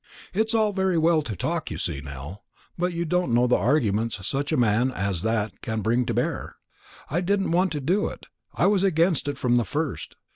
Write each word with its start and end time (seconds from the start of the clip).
It's 0.33 0.55
all 0.55 0.73
very 0.73 0.97
well 0.97 1.21
to 1.21 1.35
talk, 1.35 1.69
you 1.69 1.77
see, 1.77 2.01
Nell, 2.01 2.43
but 2.75 2.91
you 2.91 3.05
don't 3.05 3.35
know 3.35 3.45
the 3.45 3.55
arguments 3.55 4.27
such 4.27 4.51
a 4.51 4.57
man 4.57 4.91
as 4.91 5.21
that 5.21 5.61
can 5.61 5.81
bring 5.81 6.07
to 6.07 6.13
bear. 6.15 6.55
I 7.11 7.21
didn't 7.21 7.51
want 7.51 7.71
to 7.73 7.81
do 7.81 8.07
it; 8.07 8.25
I 8.55 8.65
was 8.65 8.83
against 8.83 9.27
it 9.27 9.37
from 9.37 9.57
the 9.57 9.63
first. 9.63 10.15